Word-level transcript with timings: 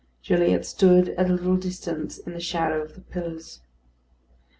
Gilliatt 0.23 0.65
stood 0.65 1.09
at 1.09 1.29
a 1.29 1.33
little 1.33 1.57
distance 1.57 2.17
in 2.17 2.33
the 2.33 2.39
shadow 2.39 2.81
of 2.81 2.95
the 2.95 3.01
pillars. 3.01 3.61